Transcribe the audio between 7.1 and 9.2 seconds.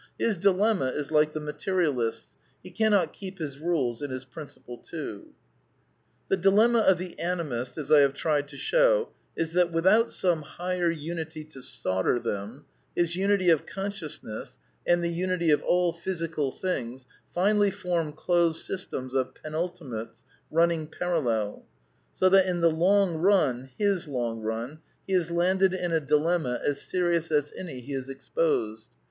Animist, as I have tried to show,